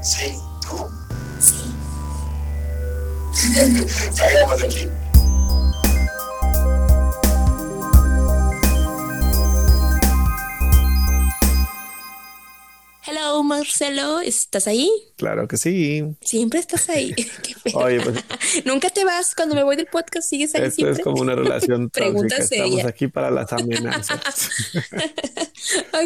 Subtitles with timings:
[0.00, 0.88] Sí, tú.
[1.40, 1.74] Sí.
[4.12, 4.88] Salgamos de aquí.
[13.48, 14.90] Marcelo, ¿estás ahí?
[15.16, 16.04] Claro que sí.
[16.20, 17.14] Siempre estás ahí.
[17.74, 18.18] Oye, pues
[18.64, 20.98] Nunca te vas cuando me voy del podcast, sigues ahí esto siempre.
[20.98, 22.36] es como una relación tóxica.
[22.38, 24.22] Estamos aquí para las amenazas.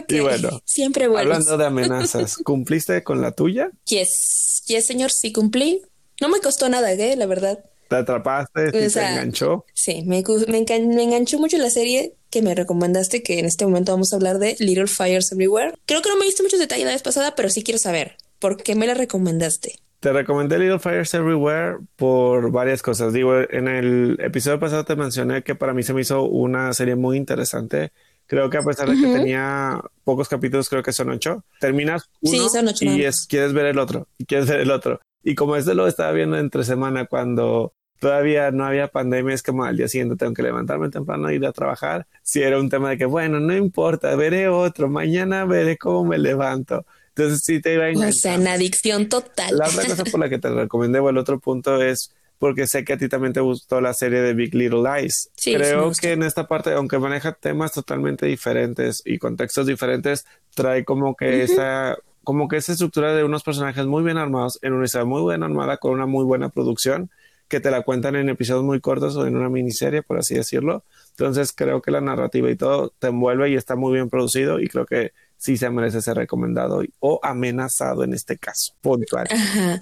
[0.08, 1.36] Y bueno, siempre vuelves.
[1.36, 3.70] Hablando de amenazas, ¿cumpliste con la tuya?
[3.86, 5.82] Yes, yes, señor, sí cumplí.
[6.20, 7.16] No me costó nada, ¿eh?
[7.16, 7.58] La verdad.
[7.92, 8.70] ¿Te atrapaste?
[8.70, 9.64] ¿Sí O ¿Te enganchó?
[9.74, 13.64] Sí, me, me, engan- me enganchó mucho la serie que me recomendaste, que en este
[13.66, 15.74] momento vamos a hablar de Little Fires Everywhere.
[15.86, 18.56] Creo que no me diste muchos detalles la vez pasada, pero sí quiero saber por
[18.56, 19.78] qué me la recomendaste.
[20.00, 23.12] Te recomendé Little Fires Everywhere por varias cosas.
[23.12, 26.96] Digo, en el episodio pasado te mencioné que para mí se me hizo una serie
[26.96, 27.92] muy interesante.
[28.26, 31.44] Creo que a pesar de que tenía pocos capítulos, creo que son ocho.
[31.60, 34.60] Terminas Sí, uno son ocho, nada y es, quieres ver el otro y quieres ver
[34.60, 35.00] el otro.
[35.22, 39.62] Y como este lo estaba viendo entre semana cuando todavía no había pandemia, es como
[39.62, 42.08] al día siguiente tengo que levantarme temprano e ir a trabajar.
[42.24, 46.18] Si era un tema de que, bueno, no importa, veré otro, mañana veré cómo me
[46.18, 46.84] levanto.
[47.14, 48.12] Entonces sí te iba a O enganchar.
[48.14, 49.56] sea, en adicción total.
[49.56, 52.84] La otra cosa por la que te recomendé, o el otro punto es porque sé
[52.84, 55.30] que a ti también te gustó la serie de Big Little Lies.
[55.36, 60.84] Sí, Creo que en esta parte, aunque maneja temas totalmente diferentes y contextos diferentes, trae
[60.84, 64.86] como que esa como que esa estructura de unos personajes muy bien armados en una
[64.86, 67.10] historia muy bien armada con una muy buena producción
[67.52, 70.86] que te la cuentan en episodios muy cortos o en una miniserie, por así decirlo.
[71.10, 74.68] Entonces creo que la narrativa y todo te envuelve y está muy bien producido y
[74.68, 79.28] creo que sí se merece ser recomendado o amenazado en este caso, puntual.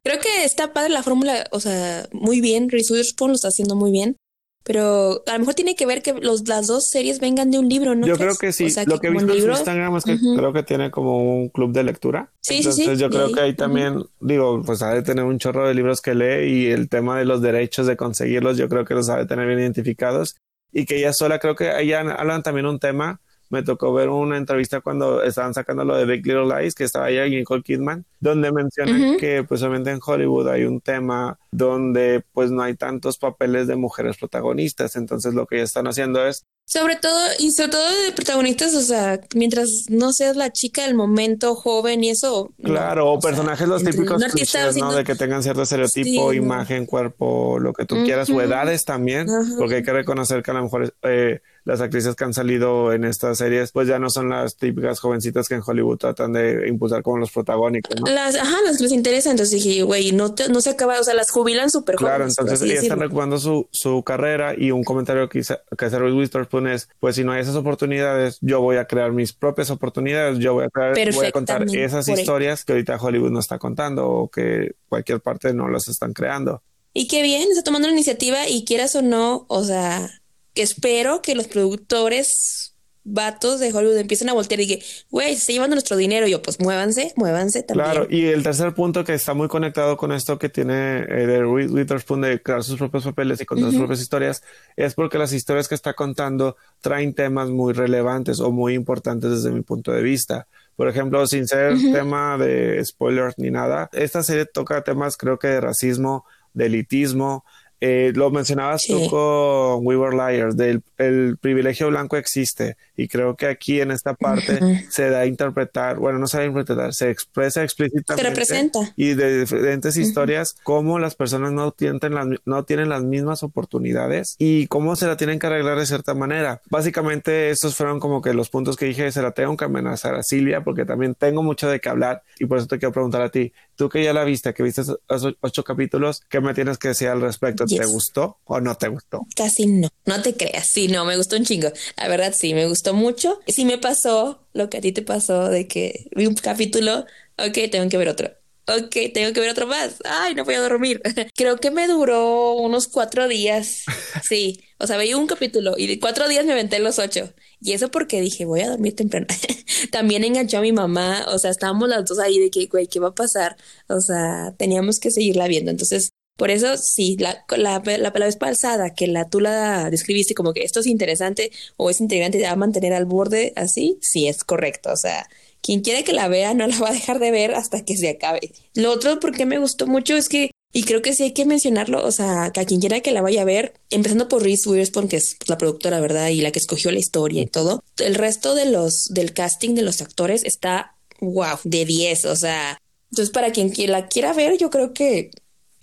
[0.03, 2.69] Creo que está padre la fórmula, o sea, muy bien.
[2.69, 4.17] Reese lo está haciendo muy bien.
[4.63, 7.69] Pero a lo mejor tiene que ver que los, las dos series vengan de un
[7.69, 8.07] libro, ¿no?
[8.07, 8.37] Yo crees?
[8.37, 8.67] creo que sí.
[8.67, 11.49] O sea, Lo que he visto en Instagram es que creo que tiene como un
[11.49, 12.31] club de lectura.
[12.41, 13.33] Sí, sí, Entonces sí, yo de creo ahí.
[13.35, 16.67] que ahí también, digo, pues ha de tener un chorro de libros que lee y
[16.67, 19.61] el tema de los derechos de conseguirlos, yo creo que los ha de tener bien
[19.61, 20.37] identificados.
[20.73, 23.21] Y que ella sola, creo que ella hablan también un tema.
[23.51, 27.11] Me tocó ver una entrevista cuando estaban sacando lo de Big Little Lies, que estaba
[27.11, 32.25] ella y Nicole Kidman, donde mencionan que pues obviamente en Hollywood hay un tema donde
[32.33, 34.97] pues no hay tantos papeles de mujeres protagonistas.
[34.97, 38.83] Entonces lo que ellas están haciendo es Sobre todo, y sobre todo de protagonistas, o
[38.83, 42.53] sea, mientras no seas la chica del momento joven y eso.
[42.59, 42.71] no.
[42.71, 44.93] Claro, o, sea, personajes los típicos clichés, ¿no?
[44.93, 49.27] De que tengan cierto estereotipo, Sí, imagen, cuerpo, lo que tú quieras, o edades también,
[49.59, 53.05] porque hay que reconocer que a lo mejor eh, las actrices que han salido en
[53.05, 57.03] estas series, pues ya no son las típicas jovencitas que en Hollywood tratan de impulsar
[57.03, 58.11] como los protagónicos, ¿no?
[58.11, 59.31] Las, ajá, las que les interesa.
[59.31, 62.61] Entonces dije, güey, no, te- no se acaba, o sea, las jubilan súper Claro, entonces
[62.63, 66.67] ellas están recuperando su, su carrera y un comentario que, hizo- que hace Reese Witherspoon
[66.67, 70.55] es, pues si no hay esas oportunidades, yo voy a crear mis propias oportunidades, yo
[70.55, 72.15] voy a, crear, voy a contar esas ahí.
[72.15, 76.63] historias que ahorita Hollywood no está contando o que cualquier parte no las están creando.
[76.93, 80.11] Y qué bien, está tomando la iniciativa y quieras o no, o sea,
[80.55, 82.71] espero que los productores
[83.03, 86.27] vatos de Hollywood empiecen a voltear y que, güey, se está llevando nuestro dinero.
[86.27, 87.91] Y yo, pues muévanse, muévanse también.
[87.91, 91.45] Claro, y el tercer punto que está muy conectado con esto que tiene eh, de
[91.45, 94.43] Witherspoon de crear sus propios papeles y contar sus propias historias,
[94.77, 99.51] es porque las historias que está contando traen temas muy relevantes o muy importantes desde
[99.51, 100.47] mi punto de vista.
[100.77, 105.49] Por ejemplo, sin ser tema de spoilers ni nada, esta serie toca temas creo que
[105.49, 106.25] de racismo,
[106.55, 107.45] de elitismo.
[107.81, 109.09] Eh, lo mencionabas tú Sí.
[109.09, 114.13] con We Were Liars, del el privilegio blanco existe y creo que aquí en esta
[114.13, 114.61] parte
[114.91, 118.93] se da a interpretar, bueno, no se da a interpretar, se expresa explícitamente Se representa.
[118.97, 124.35] y de diferentes historias cómo las personas no tienen, las, no tienen las mismas oportunidades
[124.39, 126.61] y cómo se la tienen que arreglar de cierta manera.
[126.69, 130.23] Básicamente estos fueron como que los puntos que dije, se la tengo que amenazar a
[130.23, 133.31] Silvia porque también tengo mucho de qué hablar y por eso te quiero preguntar a
[133.31, 134.99] ti, tú que ya la viste, que viste esos
[135.41, 137.65] ocho capítulos, ¿qué me tienes que decir al respecto?
[137.79, 139.27] ¿Te gustó o no te gustó?
[139.37, 140.69] Casi no, no te creas.
[140.69, 141.71] Sí, no, me gustó un chingo.
[141.97, 143.41] La verdad, sí, me gustó mucho.
[143.47, 147.07] Sí me pasó lo que a ti te pasó de que vi un capítulo,
[147.39, 148.31] ok, tengo que ver otro.
[148.67, 149.97] Ok, tengo que ver otro más.
[150.05, 151.03] Ay, no voy a dormir.
[151.35, 153.85] Creo que me duró unos cuatro días.
[154.23, 157.33] Sí, o sea, veía un capítulo y de cuatro días me aventé los ocho.
[157.61, 159.27] Y eso porque dije, voy a dormir temprano.
[159.91, 161.27] También enganchó a mi mamá.
[161.29, 163.57] O sea, estábamos las dos ahí de que, güey, ¿qué va a pasar?
[163.89, 165.71] O sea, teníamos que seguirla viendo.
[165.73, 170.63] Entonces, por eso, sí, la, la, la, pasada que la, tú la describiste como que
[170.63, 174.43] esto es interesante o es integrante te va a mantener al borde así, sí es
[174.43, 174.91] correcto.
[174.91, 175.29] O sea,
[175.61, 178.09] quien quiere que la vea no la va a dejar de ver hasta que se
[178.09, 178.53] acabe.
[178.73, 182.03] Lo otro, porque me gustó mucho, es que, y creo que sí hay que mencionarlo,
[182.03, 185.09] o sea, que a quien quiera que la vaya a ver, empezando por Reese Witherspoon,
[185.09, 186.29] que es la productora, ¿verdad?
[186.29, 189.83] Y la que escogió la historia y todo, el resto de los, del casting de
[189.83, 194.71] los actores está, wow, de 10, o sea, Entonces, para quien la quiera ver, yo
[194.71, 195.33] creo que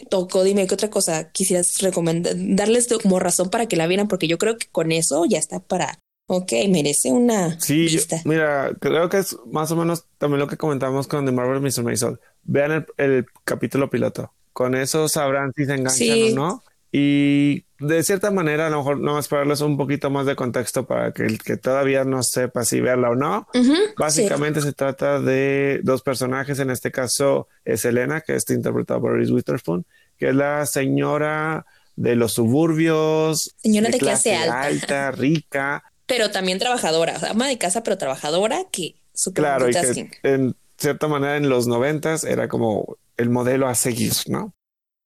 [0.10, 4.28] tocó, dime qué otra cosa quisieras recomendar, darles como razón para que la vieran, porque
[4.28, 8.22] yo creo que con eso ya está para, ok, merece una sí, vista.
[8.26, 11.84] mira, creo que es más o menos también lo que comentamos con The Marvel Mr.
[11.84, 12.20] Maisel.
[12.44, 14.32] Vean el, capítulo piloto.
[14.54, 16.64] Con eso sabrán si se enganchan o no.
[16.92, 20.36] Y de cierta manera, a lo mejor no más para darles un poquito más de
[20.36, 23.48] contexto para que el que todavía no sepa si verla o no.
[23.98, 26.60] Básicamente se trata de dos personajes.
[26.60, 29.86] En este caso es Elena, que está interpretada por Reese Witherspoon,
[30.18, 33.54] que es la señora de los suburbios.
[33.58, 35.12] Señora de, clase, alta.
[35.12, 35.84] rica.
[36.06, 38.96] Pero también trabajadora, ama de casa, pero trabajadora que
[39.34, 44.14] Claro, y que en cierta manera en los noventas era como el modelo a seguir,
[44.28, 44.54] ¿no?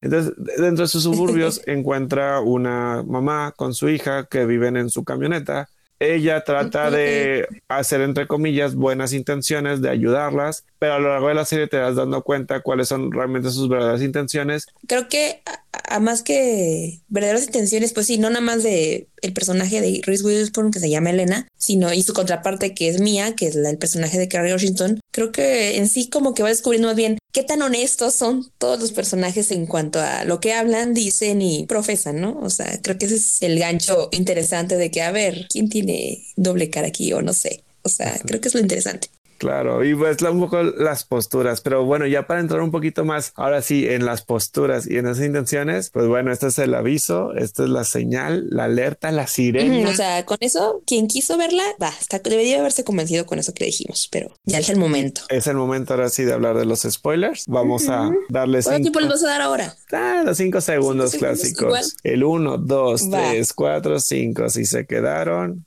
[0.02, 5.04] Entonces, dentro de sus suburbios encuentra una mamá con su hija que viven en su
[5.04, 5.70] camioneta.
[6.00, 11.36] Ella trata de hacer, entre comillas, buenas intenciones, de ayudarlas, pero a lo largo de
[11.36, 14.66] la serie te das dando cuenta cuáles son realmente sus verdaderas intenciones.
[14.88, 15.44] Creo que
[15.88, 20.24] a, más que verdaderas intenciones, pues sí, no nada más de el personaje de Reese
[20.24, 23.78] Witherspoon que se llama Elena, sino y su contraparte que es Mia, que es el
[23.78, 27.44] personaje de Carrie Washington, creo que en sí como que va descubriendo más bien qué
[27.44, 32.20] tan honestos son todos los personajes en cuanto a lo que hablan, dicen y profesan,
[32.20, 32.40] ¿no?
[32.42, 36.26] O sea, creo que ese es el gancho interesante de que, a ver, ¿quién tiene
[36.36, 37.64] doble cara aquí o no sé?
[37.84, 39.10] O sea, creo que es lo interesante.
[39.42, 43.34] Claro, y pues un poco las posturas, pero bueno, ya para entrar un poquito más,
[43.36, 47.34] ahora sí, en las posturas y en esas intenciones, pues bueno, este es el aviso,
[47.34, 49.90] esta es la señal, la alerta, la sirena.
[49.90, 51.92] o sea, con eso, quien quiso verla, va,
[52.24, 55.22] debería haberse convencido con eso que dijimos, pero ya es el momento.
[55.30, 57.46] Es el momento ahora sí de hablar de los spoilers.
[57.48, 58.66] Vamos a darles.
[58.66, 59.76] ¿Cuánto tiempo les vas a dar ahora?
[59.92, 61.96] Ah, los cinco segundos clásicos.
[62.04, 64.50] El uno, dos, tres, cuatro, cinco.
[64.50, 65.66] Si se quedaron,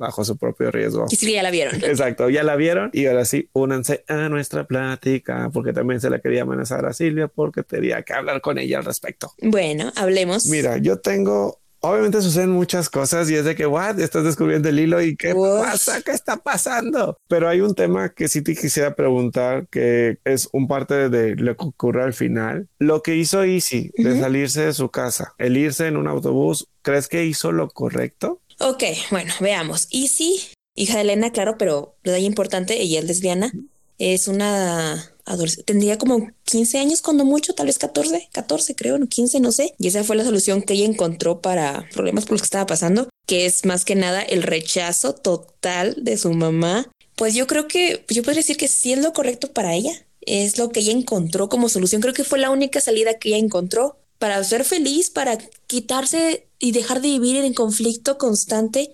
[0.00, 1.06] bajo su propio riesgo.
[1.10, 1.76] Y sí, ya la vieron.
[1.84, 6.20] Exacto, ya la vieron y ahora sí, únanse a nuestra plática, porque también se la
[6.20, 9.30] quería amenazar a Silvia porque tenía que hablar con ella al respecto.
[9.42, 10.46] Bueno, hablemos.
[10.46, 14.78] Mira, yo tengo obviamente suceden muchas cosas y es de que, what, estás descubriendo el
[14.78, 17.16] hilo y qué pasa, qué está pasando.
[17.28, 21.56] Pero hay un tema que sí te quisiera preguntar, que es un parte de lo
[21.56, 22.68] que ocurre al final.
[22.78, 27.08] Lo que hizo Easy de salirse de su casa, el irse en un autobús, ¿crees
[27.08, 28.40] que hizo lo correcto?
[28.60, 29.88] Ok, bueno, veamos.
[29.90, 30.38] Easy,
[30.74, 33.50] hija de Elena, claro, pero le da importante, ella es lesbiana,
[33.96, 39.06] es una adolescente, tendría como 15 años cuando mucho, tal vez 14, 14 creo, no
[39.06, 39.74] 15, no sé.
[39.78, 43.08] Y esa fue la solución que ella encontró para problemas por los que estaba pasando,
[43.26, 46.90] que es más que nada el rechazo total de su mamá.
[47.16, 49.92] Pues yo creo que, yo podría decir que sí es lo correcto para ella.
[50.20, 52.02] Es lo que ella encontró como solución.
[52.02, 56.72] Creo que fue la única salida que ella encontró para ser feliz, para quitarse y
[56.72, 58.92] dejar de vivir en conflicto constante.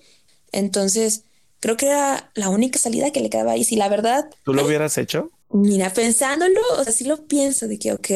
[0.52, 1.25] Entonces,
[1.58, 3.64] creo que era la única salida que le quedaba ahí.
[3.64, 4.31] Si la verdad...
[4.44, 5.32] ¿Tú lo hubieras hecho?
[5.50, 8.08] Mira, pensándolo, o sea, sí lo pienso de que, ok,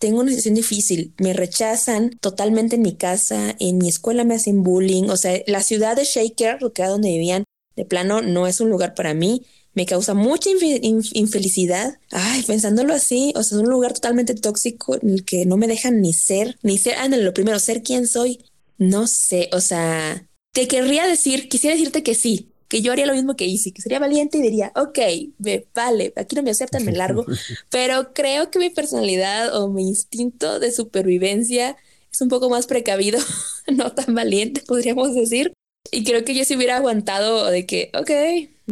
[0.00, 4.62] tengo una situación difícil, me rechazan totalmente en mi casa, en mi escuela me hacen
[4.62, 7.44] bullying, o sea, la ciudad de Shaker, lo que era donde vivían,
[7.76, 9.44] de plano, no es un lugar para mí
[9.74, 11.98] me causa mucha infelicidad.
[12.10, 15.68] Ay, pensándolo así, o sea, es un lugar totalmente tóxico en el que no me
[15.68, 18.44] dejan ni ser, ni ser, ah, lo primero, ser quien soy.
[18.78, 23.14] No sé, o sea, te querría decir, quisiera decirte que sí, que yo haría lo
[23.14, 24.98] mismo que hice, que sería valiente y diría, ok,
[25.38, 27.24] me, vale, aquí no me aceptan, me largo,
[27.70, 31.76] pero creo que mi personalidad o mi instinto de supervivencia
[32.12, 33.18] es un poco más precavido,
[33.72, 35.52] no tan valiente, podríamos decir.
[35.92, 38.10] Y creo que yo si hubiera aguantado de que, ok,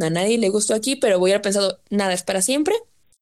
[0.03, 2.75] a nadie le gustó aquí, pero voy a haber pensado, nada es para siempre,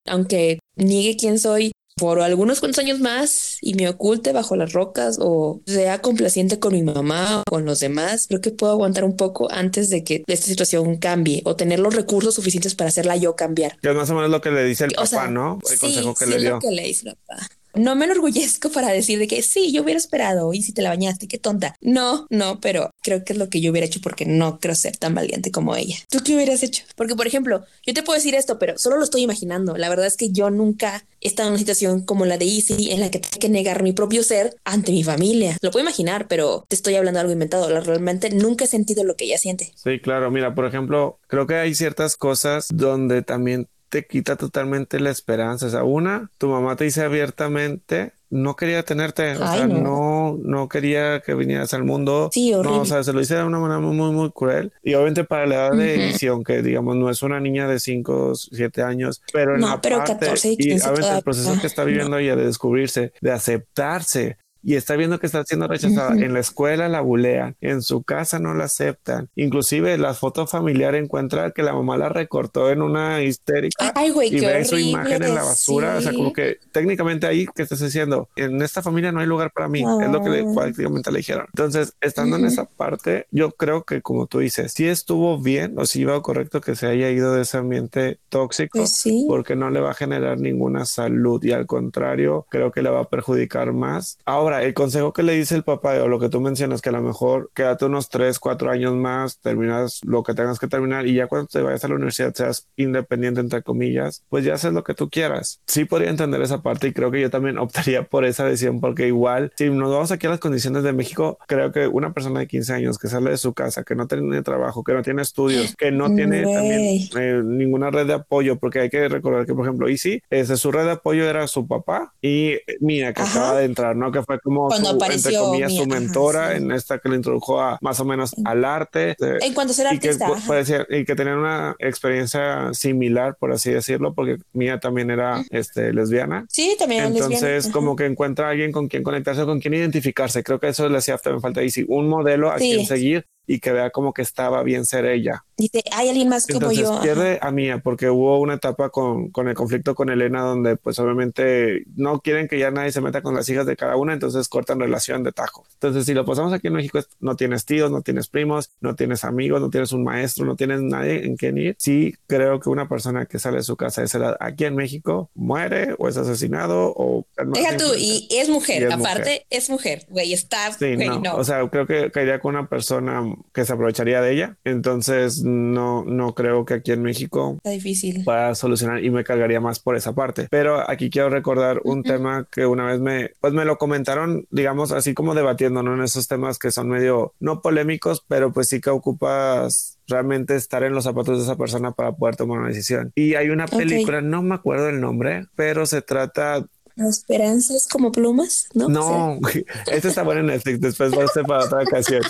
[0.06, 5.16] aunque niegue quién soy por algunos cuantos años más y me oculte bajo las rocas
[5.20, 9.16] o sea complaciente con mi mamá o con los demás, creo que puedo aguantar un
[9.16, 13.36] poco antes de que esta situación cambie o tener los recursos suficientes para hacerla yo
[13.36, 13.78] cambiar.
[13.80, 15.60] Que es más o menos lo que le dice el papá, ¿no?
[15.70, 16.48] El consejo que le dio.
[16.48, 19.72] Es lo que le dice el papá no me enorgullezco para decir de que sí,
[19.72, 21.76] yo hubiera esperado y si te la bañaste, qué tonta.
[21.80, 24.96] No, no, pero creo que es lo que yo hubiera hecho porque no creo ser
[24.96, 25.96] tan valiente como ella.
[26.10, 26.84] ¿Tú qué hubieras hecho?
[26.96, 29.76] Porque, por ejemplo, yo te puedo decir esto, pero solo lo estoy imaginando.
[29.76, 32.90] La verdad es que yo nunca he estado en una situación como la de Easy
[32.90, 35.56] en la que tengo que negar mi propio ser ante mi familia.
[35.60, 37.80] Lo puedo imaginar, pero te estoy hablando de algo inventado.
[37.80, 39.72] Realmente nunca he sentido lo que ella siente.
[39.74, 40.30] Sí, claro.
[40.30, 45.66] Mira, por ejemplo, creo que hay ciertas cosas donde también te quita totalmente la esperanza.
[45.66, 50.36] O sea, una, tu mamá te dice abiertamente, no quería tenerte, o sea, no.
[50.42, 50.68] no.
[50.68, 52.28] quería que vinieras al mundo.
[52.32, 54.72] Sí, No, o sea, se lo dice de una manera muy, muy, cruel.
[54.82, 58.32] Y obviamente para la edad de edición, que digamos no es una niña de 5,
[58.34, 62.34] 7 años, pero en no, pero 14 y, y el proceso que está viviendo ella
[62.34, 66.14] de descubrirse, de aceptarse, y está viendo que está siendo rechazada.
[66.14, 69.28] En la escuela la bulean, en su casa no la aceptan.
[69.36, 74.34] Inclusive la foto familiar encuentra que la mamá la recortó en una histérica Ay, güey,
[74.34, 75.96] y ve su imagen en la basura.
[75.98, 76.16] O sea, sí.
[76.16, 79.80] como que técnicamente ahí que estás diciendo, en esta familia no hay lugar para mí.
[79.80, 81.46] Es lo que le, prácticamente le dijeron.
[81.48, 85.86] Entonces, estando en esa parte, yo creo que como tú dices, sí estuvo bien o
[85.86, 89.26] sí iba correcto que se haya ido de ese ambiente tóxico Pues sí.
[89.28, 93.00] porque no le va a generar ninguna salud y al contrario, creo que le va
[93.00, 94.18] a perjudicar más.
[94.24, 96.92] Ahora, el consejo que le dice el papá o lo que tú mencionas, que a
[96.92, 101.14] lo mejor quédate unos 3, 4 años más, terminas lo que tengas que terminar y
[101.14, 104.84] ya cuando te vayas a la universidad seas independiente, entre comillas, pues ya haces lo
[104.84, 105.60] que tú quieras.
[105.66, 109.06] Sí podría entender esa parte y creo que yo también optaría por esa decisión porque
[109.06, 112.46] igual, si nos vamos aquí a las condiciones de México, creo que una persona de
[112.46, 115.74] 15 años que sale de su casa, que no tiene trabajo, que no tiene estudios,
[115.76, 119.64] que no tiene también eh, ninguna red de apoyo, porque hay que recordar que, por
[119.64, 123.40] ejemplo, Easy, ese, su red de apoyo era su papá y Mía, que Ajá.
[123.40, 124.12] acaba de entrar, ¿no?
[124.12, 126.56] Que fue como Cuando su, entre apareció comillas, su Mía, ajá, mentora sí.
[126.58, 129.10] en esta que le introdujo a más o menos al arte.
[129.12, 130.26] eh, En cuanto a ser y que, artista.
[130.26, 130.46] ajá.
[130.46, 135.42] puede ser- y que tenían una experiencia similar, por así decirlo, porque Mía también era
[135.50, 136.44] este, lesbiana.
[136.48, 137.72] Sí, también era lesbiana, Entonces, ajá.
[137.72, 140.42] como que encuentra a alguien con quien conectarse, con quien identificarse.
[140.44, 142.70] Creo que eso le hacía también falta a Easy, un modelo a Sí.
[142.74, 145.44] quien seguir y que vea como que estaba bien ser ella.
[145.56, 146.92] Dice, hay alguien más como Entonces yo.
[146.94, 147.02] ajá.
[147.02, 150.98] pierde a Mía porque hubo una etapa con, con el conflicto con Elena donde pues
[150.98, 154.48] obviamente no quieren que ya nadie se meta con las hijas de cada una, entonces
[154.48, 155.64] cortan relación de tajo.
[155.74, 159.24] Entonces si lo pasamos aquí en México, no tienes tíos, no tienes primos, no tienes
[159.24, 161.76] amigos, no tienes un maestro, no tienes nadie en quien ir.
[161.78, 164.74] Sí creo que una persona que sale de su casa de esa edad aquí en
[164.74, 167.26] México muere o es asesinado o...
[167.36, 169.46] Deja tú, y es mujer, Y es aparte mujer.
[169.50, 171.20] es mujer, güey, está, Sí, güey, no.
[171.20, 171.36] no.
[171.36, 173.22] O sea, creo que caería con una persona
[173.52, 174.56] que se aprovecharía de ella.
[174.64, 178.24] Entonces, no, no creo que aquí en México está difícil.
[178.24, 180.48] para solucionar y me cargaría más por esa parte.
[180.50, 184.92] Pero aquí quiero recordar un tema que una vez me, pues me lo comentaron, digamos,
[184.92, 185.94] así como debatiendo, ¿no?
[185.94, 190.82] En esos temas que son medio, no polémicos, pero pues sí que ocupas realmente estar
[190.82, 193.12] en los zapatos de esa persona para poder tomar una decisión.
[193.14, 197.88] Y hay una película, no me acuerdo el nombre, pero se trata La esperanza es
[197.88, 198.88] como plumas, ¿no?
[198.88, 199.38] no,
[199.90, 202.22] esta está buena en Netflix, después va a ser para otra ocasión.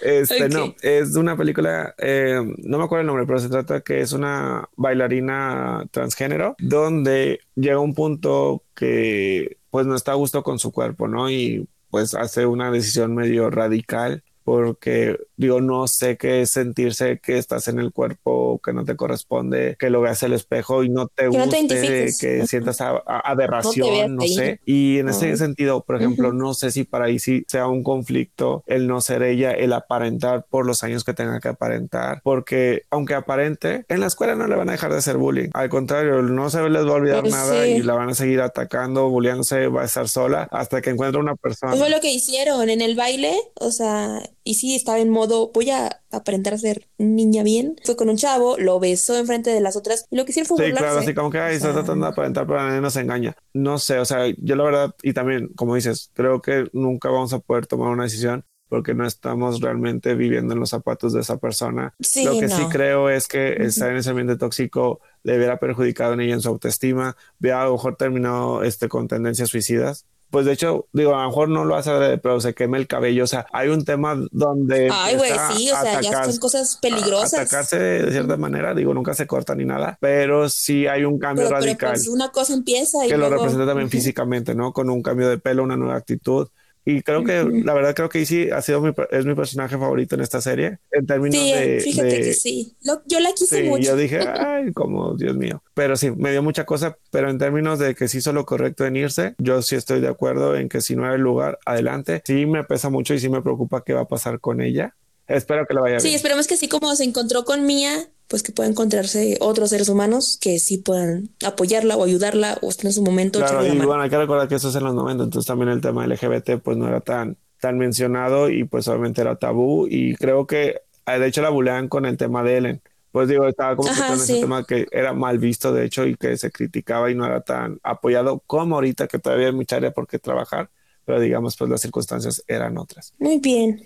[0.00, 4.00] Este, no, es una película, eh, no me acuerdo el nombre, pero se trata que
[4.00, 10.58] es una bailarina transgénero donde llega un punto que pues no está a gusto con
[10.58, 11.30] su cuerpo, ¿no?
[11.30, 17.38] Y pues hace una decisión medio radical porque digo, no sé qué es sentirse que
[17.38, 21.06] estás en el cuerpo que no te corresponde, que lo veas al espejo y no
[21.06, 24.34] te Que no te guste, que sientas a- a- No aberración, no ahí.
[24.34, 24.60] sé.
[24.66, 26.36] Y en ese sentido, por ejemplo, Ujú.
[26.36, 30.44] no sé si para ahí sí sea un conflicto el no ser ella, el aparentar
[30.50, 34.56] por los años que tenga que aparentar, porque aunque aparente, en la escuela no le
[34.56, 35.50] van a dejar de hacer bullying.
[35.54, 37.70] Al contrario, no se les va a olvidar Pues nada sí.
[37.72, 41.36] y la van a seguir atacando, bulleándose, va a estar sola hasta que encuentre una
[41.36, 41.76] persona.
[41.76, 45.70] Fue lo que hicieron en el baile, o sea, y sí estaba en modo, voy
[45.70, 47.76] a aparentar ser niña bien.
[47.84, 50.56] Fue con un chavo, lo besó enfrente de las otras y lo que hicieron fue
[50.58, 50.84] Sí, burlarse.
[50.84, 53.36] claro, así como que ay, O está sea, tratando de aparentar, pero nadie nos engaña.
[53.54, 57.32] No sé, o sea, yo la verdad, y también, como dices, creo que nunca vamos
[57.32, 61.38] a poder tomar una decisión porque no estamos realmente viviendo en los zapatos de esa
[61.38, 61.92] persona.
[61.98, 62.68] Sí, Lo que sí no.
[62.68, 66.48] creo es que estar en ese ambiente tóxico le hubiera perjudicado en ella en su
[66.50, 70.06] autoestima, hubiera a lo mejor terminado este, con tendencias suicidas.
[70.30, 73.24] Pues de hecho, digo, a lo mejor no lo hace pero se quema el cabello.
[73.24, 74.88] O sea, hay un tema donde.
[74.92, 77.34] Ay, güey, sí, o sea, ya son cosas a- peligrosas.
[77.34, 81.44] Atacarse de cierta manera, digo, nunca se corta ni nada, pero sí hay un cambio
[81.46, 84.72] Pero, pero radical pues una cosa empieza y que lo representa también físicamente, ¿no?
[84.72, 86.48] Con un cambio de pelo, una nueva actitud.
[86.96, 90.14] Y creo que, la verdad, creo que sí ha sido mi, es mi personaje favorito
[90.14, 90.78] en esta serie.
[90.90, 91.80] En términos Sí, de.
[91.80, 92.76] fíjate de- que sí.
[92.82, 93.82] Lo- yo la quise Sí, mucho.
[93.82, 95.62] yo dije, ay, como Dios mío.
[95.74, 98.84] Pero sí, me dio mucha cosa, pero en términos de que sí hizo lo correcto
[98.86, 102.22] en irse, yo sí estoy de acuerdo en que si no era el lugar, adelante.
[102.24, 104.94] Sí me pesa mucho y sí me preocupa qué va a pasar con ella.
[105.30, 106.16] Espero que le vaya Sí, bien.
[106.16, 110.38] esperemos que así como se encontró con Mía, pues que pueda encontrarse otros seres humanos
[110.40, 113.38] que sí puedan apoyarla o ayudarla o en su momento.
[113.40, 115.80] Claro, y bueno, hay que recordar que eso es en los 90, entonces también el
[115.80, 120.46] tema LGBT pues no era tan, tan mencionado y pues obviamente era tabú y creo
[120.46, 122.82] que eh, de hecho la bulean con el tema de Ellen.
[123.12, 124.40] Pues digo, estaba como que Ajá, con ese sí.
[124.40, 127.80] tema que era mal visto de hecho y que se criticaba y no era tan
[127.82, 130.70] apoyado como ahorita que todavía hay mucha área por qué trabajar,
[131.04, 133.12] pero digamos pues las circunstancias eran otras.
[133.18, 133.84] Muy bien.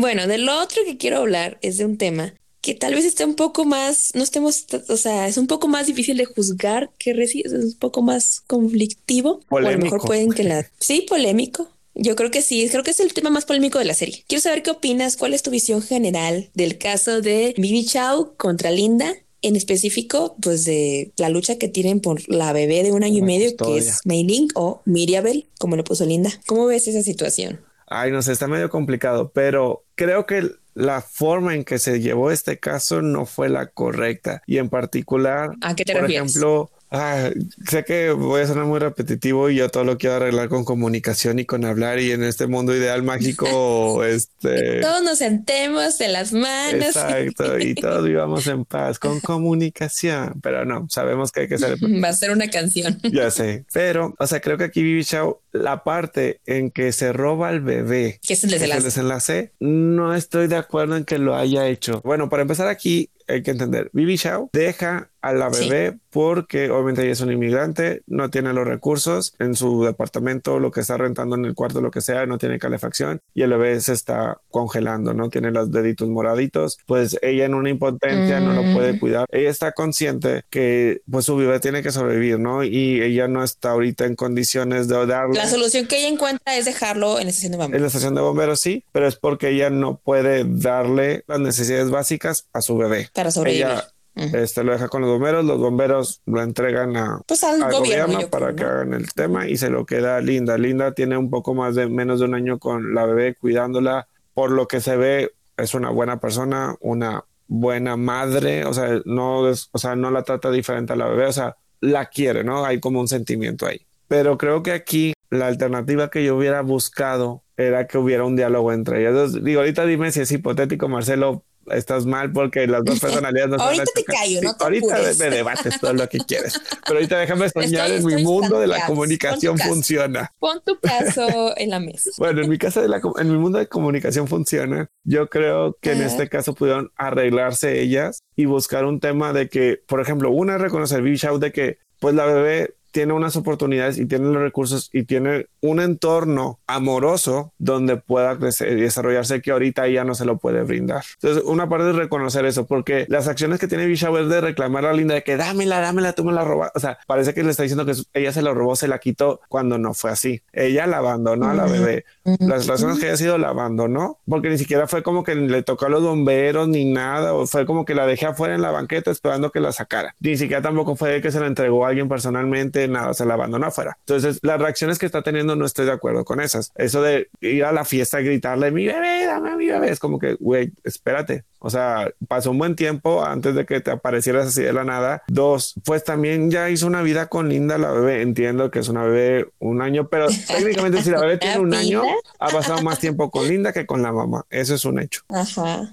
[0.00, 3.24] Bueno, de lo otro que quiero hablar es de un tema que tal vez esté
[3.24, 7.12] un poco más, no estemos, o sea, es un poco más difícil de juzgar que
[7.12, 9.40] reci- es un poco más conflictivo.
[9.50, 10.70] O a lo mejor pueden que la...
[10.78, 11.68] Sí, polémico.
[11.94, 14.24] Yo creo que sí, creo que es el tema más polémico de la serie.
[14.28, 18.70] Quiero saber qué opinas, cuál es tu visión general del caso de Bibi Chao contra
[18.70, 23.18] Linda en específico, pues de la lucha que tienen por la bebé de un año
[23.18, 26.30] y medio, que es Mei o Miriabel, como le puso Linda.
[26.46, 27.60] ¿Cómo ves esa situación?
[28.00, 32.30] Ay, no sé, está medio complicado, pero creo que la forma en que se llevó
[32.30, 34.42] este caso no fue la correcta.
[34.46, 36.32] Y en particular, ¿a qué te por refieres?
[36.32, 37.30] ejemplo, Ah,
[37.66, 41.38] sé que voy a sonar muy repetitivo y yo todo lo quiero arreglar con comunicación
[41.38, 44.82] y con hablar y en este mundo ideal mágico, este...
[44.82, 46.84] Todos nos sentemos en las manos.
[46.88, 51.78] Exacto, y todos vivamos en paz con comunicación, pero no, sabemos que hay que ser...
[51.82, 53.00] Va a ser una canción.
[53.12, 57.12] Ya sé, pero, o sea, creo que aquí Vivi Shaw, la parte en que se
[57.12, 58.78] roba al bebé, que es el desenlace.
[58.78, 62.00] el desenlace, no estoy de acuerdo en que lo haya hecho.
[62.04, 67.02] Bueno, para empezar aquí, hay que entender, Vivi Shaw deja a la bebé porque obviamente
[67.02, 71.36] ella es un inmigrante, no tiene los recursos en su departamento, lo que está rentando
[71.36, 75.14] en el cuarto, lo que sea, no tiene calefacción y el bebé se está congelando,
[75.14, 78.98] no tiene los deditos moraditos, pues ella en una impotencia no lo puede mm.
[78.98, 79.26] cuidar.
[79.30, 82.64] Ella está consciente que pues su bebé tiene que sobrevivir, ¿no?
[82.64, 85.36] Y ella no está ahorita en condiciones de darle.
[85.36, 87.76] La solución que ella encuentra es dejarlo en la estación de bomberos.
[87.76, 91.90] En la estación de bomberos sí, pero es porque ella no puede darle las necesidades
[91.90, 93.08] básicas a su bebé.
[93.22, 93.68] Para sobrevivir.
[94.14, 98.54] Este lo deja con los bomberos, los bomberos lo entregan a, pues al, gobierno, para
[98.54, 100.58] que hagan el tema y se lo queda Linda.
[100.58, 104.08] Linda tiene un poco más de menos de un año con la bebé cuidándola.
[104.34, 109.48] Por lo que se ve, es una buena persona, una buena madre, o sea, no
[109.48, 112.64] es, o sea, no la trata diferente a la bebé, o sea, la quiere, ¿no?
[112.64, 113.86] Hay como un sentimiento ahí.
[114.08, 118.72] Pero creo que aquí la alternativa que yo hubiera buscado era que hubiera un diálogo
[118.72, 119.42] entre ellas.
[119.42, 123.84] digo, ahorita dime si es hipotético, Marcelo, estás mal porque las dos personalidades no Ahorita
[123.94, 126.60] te callo, no Ahorita me debates todo lo que quieres.
[126.84, 130.32] Pero ahorita déjame soñar en mi mundo de la comunicación funciona.
[130.38, 132.10] Pon tu caso en la mesa.
[132.18, 134.90] Bueno, en mi caso de la en mi mundo de comunicación funciona.
[135.04, 139.80] Yo creo que en este caso pudieron arreglarse ellas y buscar un tema de que,
[139.86, 144.06] por ejemplo, una reconocer Big Shout de que pues la bebé tiene unas oportunidades y
[144.06, 149.86] tiene los recursos y tiene un entorno amoroso donde pueda crecer y desarrollarse que ahorita
[149.86, 151.02] ella no se lo puede brindar.
[151.14, 154.84] Entonces, una parte es reconocer eso, porque las acciones que tiene Bisha es de reclamar
[154.84, 156.70] a Linda de que dámela, dámela, tú me la robas.
[156.74, 159.40] O sea, parece que le está diciendo que ella se la robó, se la quitó
[159.48, 160.42] cuando no fue así.
[160.52, 162.04] Ella la abandonó a la bebé.
[162.40, 165.86] Las razones que haya sido la abandonó, porque ni siquiera fue como que le tocó
[165.86, 169.10] a los bomberos ni nada, o fue como que la dejé afuera en la banqueta
[169.10, 170.14] esperando que la sacara.
[170.20, 173.66] Ni siquiera tampoco fue que se la entregó a alguien personalmente nada, se la abandonó
[173.66, 173.96] afuera.
[174.00, 176.72] Entonces, las reacciones que está teniendo no estoy de acuerdo con esas.
[176.76, 179.98] Eso de ir a la fiesta y gritarle, mi bebé, dame a mi bebé, es
[179.98, 181.44] como que, güey, espérate.
[181.64, 185.22] O sea, pasó un buen tiempo antes de que te aparecieras así de la nada.
[185.28, 188.22] Dos, pues también ya hizo una vida con Linda, la bebé.
[188.22, 192.02] Entiendo que es una bebé un año, pero técnicamente si la bebé tiene un año,
[192.40, 194.44] ha pasado más tiempo con Linda que con la mamá.
[194.50, 195.22] Eso es un hecho.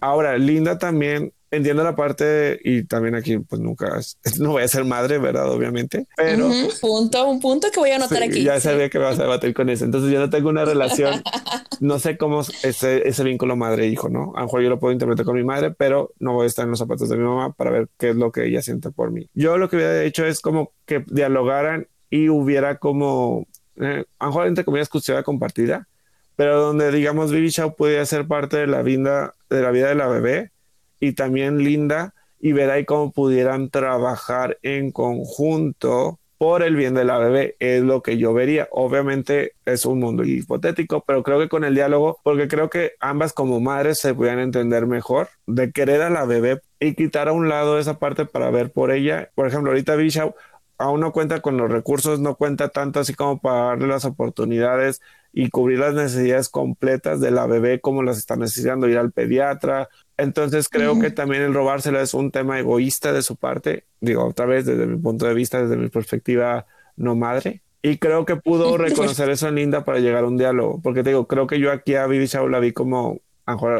[0.01, 3.99] Ahora, Linda también entiendo la parte y también aquí pues nunca
[4.39, 5.51] no voy a ser madre, ¿verdad?
[5.51, 6.49] Obviamente, pero
[6.81, 8.43] punto, un punto que voy a anotar aquí.
[8.43, 9.85] Ya sabía que vas a debatir con eso.
[9.85, 11.21] Entonces yo no tengo una relación,
[11.79, 14.33] no sé cómo ese, ese vínculo madre-hijo, ¿no?
[14.35, 16.65] A lo mejor yo lo puedo interpretar con mi madre, pero no voy a estar
[16.65, 19.11] en los zapatos de mi mamá para ver qué es lo que ella siente por
[19.11, 19.29] mí.
[19.33, 24.31] Yo lo que hubiera hecho es como que dialogaran y hubiera como, eh, a lo
[24.31, 25.87] mejor entre comillas, custodia compartida,
[26.35, 29.95] pero donde digamos Vivi Shaw pudiera ser parte de la vida de la vida de
[29.95, 30.51] la bebé
[30.99, 37.03] y también Linda y ver ahí cómo pudieran trabajar en conjunto por el bien de
[37.03, 38.69] la bebé, es lo que yo vería.
[38.71, 43.33] Obviamente es un mundo hipotético, pero creo que con el diálogo, porque creo que ambas
[43.33, 47.49] como madres se puedan entender mejor de querer a la bebé y quitar a un
[47.49, 49.29] lado esa parte para ver por ella.
[49.35, 50.33] Por ejemplo, ahorita Bishop
[50.77, 55.01] aún no cuenta con los recursos, no cuenta tanto así como para darle las oportunidades
[55.31, 59.89] y cubrir las necesidades completas de la bebé como las está necesitando, ir al pediatra,
[60.17, 64.45] entonces creo que también el robársela es un tema egoísta de su parte, digo otra
[64.45, 66.65] vez desde mi punto de vista, desde mi perspectiva
[66.97, 67.61] no madre.
[67.81, 71.11] Y creo que pudo reconocer eso en Linda para llegar a un diálogo, porque te
[71.11, 73.21] digo, creo que yo aquí a Vivi Shaw la vi como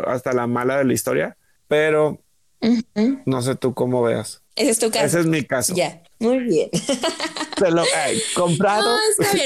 [0.08, 2.20] hasta la mala de la historia, pero
[3.26, 4.42] no sé tú cómo veas.
[4.56, 5.06] Ese es tu caso.
[5.06, 5.74] Ese es mi caso.
[5.76, 6.70] Ya, muy bien.
[7.60, 7.84] Te lo
[8.34, 8.98] comprado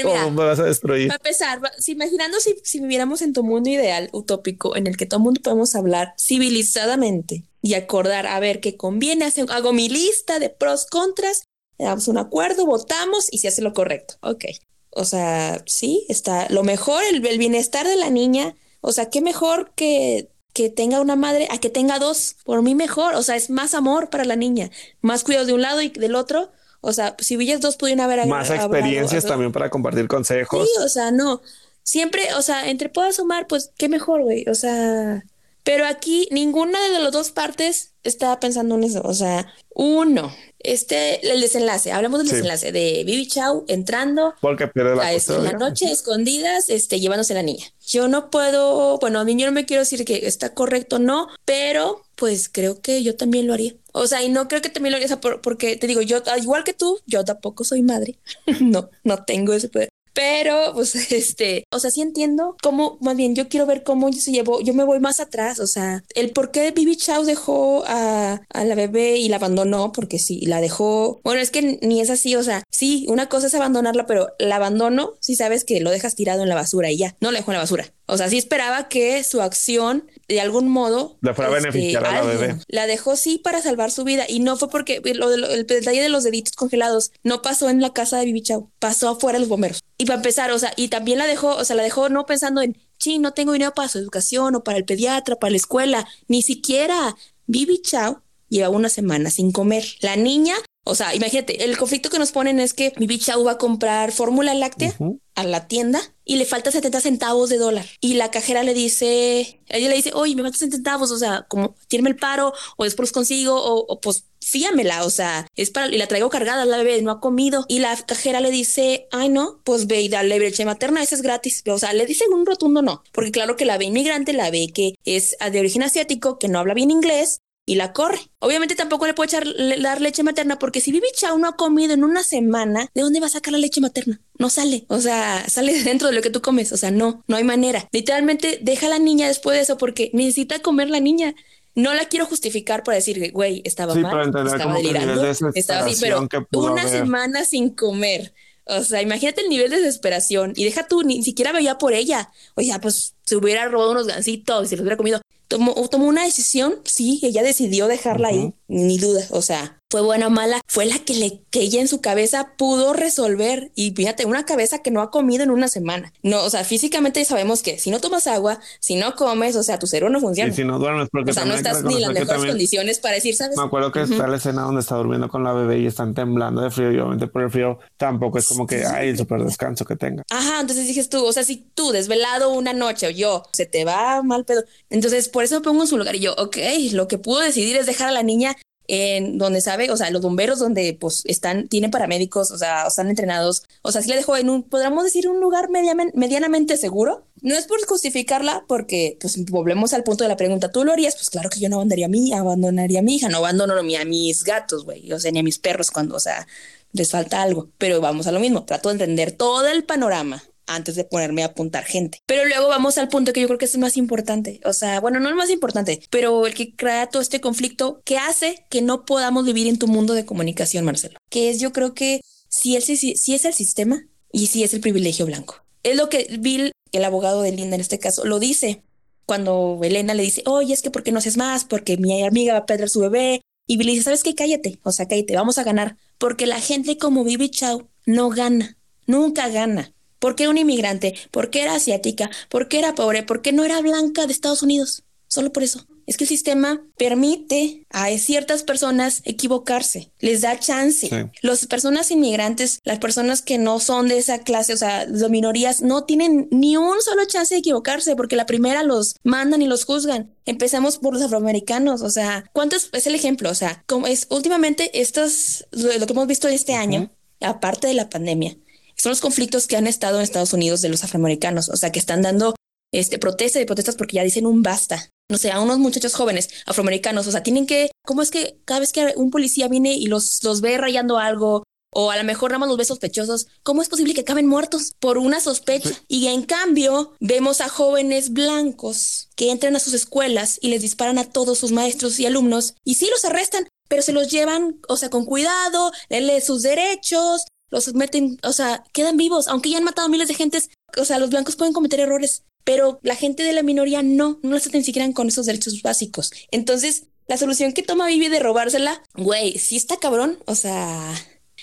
[0.04, 1.08] o me vas a destruir.
[1.08, 5.06] Para empezar, si imaginando si, si viviéramos en tu mundo ideal, utópico, en el que
[5.06, 10.38] todo el mundo podemos hablar civilizadamente y acordar, a ver, qué conviene, hago mi lista
[10.38, 11.44] de pros, contras,
[11.78, 14.14] le damos un acuerdo, votamos y se hace lo correcto.
[14.20, 14.44] Ok.
[14.90, 18.54] O sea, sí, está lo mejor, el, el bienestar de la niña.
[18.80, 22.74] O sea, qué mejor que que tenga una madre a que tenga dos, por mí
[22.74, 24.70] mejor, o sea, es más amor para la niña,
[25.02, 26.52] más cuidado de un lado y del otro,
[26.84, 30.68] o sea, si ellas dos pudieran haber más experiencias también para compartir consejos.
[30.68, 31.40] Sí, o sea, no,
[31.82, 35.24] siempre, o sea, entre puedas sumar, pues qué mejor, güey, o sea,
[35.64, 39.00] Pero aquí ninguna de las dos partes estaba pensando en eso.
[39.02, 42.34] O sea, uno, este, el desenlace, hablamos del Sí.
[42.34, 47.32] desenlace de Bibi Chau entrando Porque pierde la a en la noche escondidas, este, llevándose
[47.32, 47.64] a la niña.
[47.86, 50.98] Yo no puedo, bueno, a mí yo no me quiero decir que está correcto o
[50.98, 53.74] no, pero pues creo que yo también lo haría.
[53.92, 56.02] O sea, y no creo que también lo haría, o sea, por- porque te digo,
[56.02, 58.18] yo, al igual que tú, yo tampoco soy madre.
[58.60, 59.88] no, no tengo ese poder.
[60.14, 64.30] Pero, pues, este, o sea, sí entiendo cómo, más bien, yo quiero ver cómo se
[64.32, 68.40] llevó, yo me voy más atrás, o sea, el por qué Bibi Chau dejó a,
[68.48, 72.10] a la bebé y la abandonó, porque sí, la dejó, bueno, es que ni es
[72.10, 75.90] así, o sea, sí, una cosa es abandonarla, pero la abandono si sabes que lo
[75.90, 77.92] dejas tirado en la basura y ya, no lo dejó en la basura.
[78.06, 82.12] O sea, sí esperaba que su acción, de algún modo, Le fuera a beneficiar a
[82.12, 82.56] la bebé.
[82.68, 86.02] La dejó sí para salvar su vida y no fue porque lo lo- el detalle
[86.02, 89.40] de los deditos congelados no pasó en la casa de Bibi Chau, pasó afuera de
[89.40, 89.80] los bomberos.
[90.04, 92.60] Y para empezar, o sea, y también la dejó, o sea, la dejó no pensando
[92.60, 96.06] en, sí, no tengo dinero para su educación o para el pediatra, para la escuela,
[96.28, 99.82] ni siquiera Bibi Chau lleva una semana sin comer.
[100.02, 103.52] La niña, o sea, imagínate, el conflicto que nos ponen es que Bibi Chau va
[103.52, 104.94] a comprar fórmula láctea
[105.34, 107.86] a la tienda y le falta 70 centavos de dólar.
[108.00, 111.46] Y la cajera le dice, ella le dice, oye, me faltan 70 centavos, o sea,
[111.48, 115.70] como tírame el paro o después los consigo o, o pues fíamela, o sea, es
[115.70, 117.64] para, y la traigo cargada, la bebé no ha comido.
[117.68, 121.22] Y la cajera le dice, ay no, pues ve y dale leche materna, esa es
[121.22, 121.62] gratis.
[121.66, 124.68] O sea, le dice un rotundo no, porque claro que la ve inmigrante, la ve
[124.72, 128.18] que es de origen asiático, que no habla bien inglés y la corre.
[128.40, 131.56] Obviamente tampoco le puede echar le- dar leche materna porque si Bibi Chau no ha
[131.56, 134.20] comido en una semana, ¿de dónde va a sacar la leche materna?
[134.38, 137.24] No sale, o sea, sale de dentro de lo que tú comes, o sea, no,
[137.26, 137.88] no hay manera.
[137.92, 141.34] Literalmente deja a la niña después de eso porque necesita comer la niña.
[141.76, 145.96] No la quiero justificar para decir, güey, estaba Sí, mal, estaba delirando, de estaba así,
[146.00, 146.92] pero una haber.
[147.00, 148.32] semana sin comer.
[148.66, 152.30] O sea, imagínate el nivel de desesperación y deja tú, ni siquiera veía por ella.
[152.54, 155.20] O sea, pues se hubiera robado unos gancitos y se los hubiera comido.
[155.48, 159.26] Tomó, tomó una decisión, sí, ella decidió dejarla ahí, ni duda.
[159.30, 162.54] O sea, fue buena o mala, fue la que, le, que ella en su cabeza
[162.56, 163.70] pudo resolver.
[163.76, 166.12] Y fíjate, una cabeza que no ha comido en una semana.
[166.24, 169.78] No, o sea, físicamente sabemos que si no tomas agua, si no comes, o sea,
[169.78, 170.50] tu cerebro no funciona.
[170.50, 172.98] Y si no duermes, porque o sea, no estás ni en las mejores también- condiciones
[172.98, 173.56] para decir, ¿sabes?
[173.56, 176.62] Me acuerdo que está la escena donde está durmiendo con la bebé y están temblando
[176.62, 179.84] de frío y obviamente por el frío tampoco es como que hay el super descanso
[179.84, 180.24] que tenga.
[180.28, 183.84] Ajá, entonces dices tú, o sea, si tú desvelado una noche o yo, se te
[183.84, 184.64] va mal pedo.
[184.90, 186.56] Entonces, por eso me pongo en su lugar y yo, ok,
[186.90, 190.22] lo que puedo decidir es dejar a la niña en donde sabe, o sea, los
[190.22, 194.36] bomberos donde pues están, tienen paramédicos, o sea, están entrenados, o sea, si la dejo
[194.36, 197.26] en un, podríamos decir, un lugar medianamente seguro.
[197.40, 201.14] No es por justificarla, porque pues volvemos al punto de la pregunta, ¿tú lo harías?
[201.14, 203.96] Pues claro que yo no abandonaría a mí, abandonaría a mi hija, no abandono ni
[203.96, 206.46] a mis gatos, güey, o sea, ni a mis perros cuando, o sea,
[206.92, 210.96] les falta algo, pero vamos a lo mismo, trato de entender todo el panorama antes
[210.96, 212.18] de ponerme a apuntar gente.
[212.26, 215.00] Pero luego vamos al punto que yo creo que es el más importante, o sea,
[215.00, 218.82] bueno, no el más importante, pero el que crea todo este conflicto que hace que
[218.82, 222.76] no podamos vivir en tu mundo de comunicación, Marcelo, que es yo creo que si,
[222.76, 225.64] es, el sistema y si es el privilegio blanco.
[225.82, 228.82] Es lo que Bill, el abogado de Linda en este caso, lo dice
[229.26, 231.64] cuando Elena le dice, oye, es que ¿por qué no haces más?
[231.64, 233.40] Porque mi amiga va a perder su bebé.
[233.66, 234.34] Y Bill dice, ¿sabes qué?
[234.34, 235.96] Cállate, o sea, cállate, vamos a ganar.
[236.18, 239.93] Porque la gente como Bibi Chau no gana, nunca gana.
[240.24, 241.14] ¿Por qué era un inmigrante?
[241.30, 242.30] ¿Por qué era asiática?
[242.48, 243.24] ¿Por qué era pobre?
[243.24, 245.02] ¿Por qué no era blanca de Estados Unidos?
[245.28, 245.84] Solo por eso.
[246.06, 251.08] Es que el sistema permite a ciertas personas equivocarse, les da chance.
[251.08, 251.16] Sí.
[251.42, 255.82] Las personas inmigrantes, las personas que no son de esa clase, o sea, las minorías,
[255.82, 259.84] no tienen ni un solo chance de equivocarse porque la primera los mandan y los
[259.84, 260.34] juzgan.
[260.46, 263.50] Empezamos por los afroamericanos, o sea, ¿cuántos es el ejemplo?
[263.50, 267.10] O sea, como es últimamente estos, lo lo que hemos visto este año,
[267.40, 268.56] aparte de la pandemia,
[268.96, 271.98] son los conflictos que han estado en Estados Unidos de los afroamericanos, o sea, que
[271.98, 272.54] están dando
[272.92, 275.10] este protesta y protestas porque ya dicen un basta.
[275.30, 278.80] No sé, a unos muchachos jóvenes afroamericanos, o sea, tienen que, ¿cómo es que cada
[278.80, 282.50] vez que un policía viene y los, los ve rayando algo, o a lo mejor
[282.50, 285.90] nada más los ve sospechosos, ¿cómo es posible que acaben muertos por una sospecha?
[286.08, 291.18] Y en cambio, vemos a jóvenes blancos que entran a sus escuelas y les disparan
[291.18, 294.96] a todos sus maestros y alumnos, y sí los arrestan, pero se los llevan, o
[294.96, 299.84] sea, con cuidado, denle sus derechos, los meten, o sea, quedan vivos, aunque ya han
[299.84, 303.52] matado miles de gentes, o sea, los blancos pueden cometer errores, pero la gente de
[303.52, 306.32] la minoría no, no les ni siquiera con esos derechos básicos.
[306.50, 311.14] Entonces, la solución que toma Vivi de robársela, güey, sí está cabrón, o sea,